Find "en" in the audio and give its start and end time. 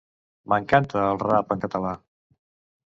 1.57-1.63